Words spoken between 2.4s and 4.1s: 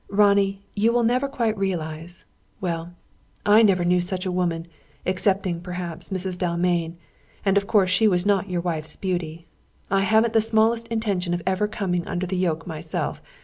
well, I never knew